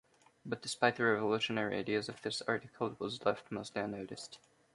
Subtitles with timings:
[0.43, 4.39] But despite the revolutionary ideas of this article it was left mostly unnoticed.